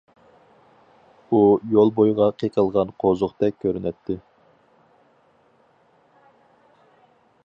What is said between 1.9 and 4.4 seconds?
بويىغا قېقىلغان قوزۇقتەك كۆرۈنەتتى.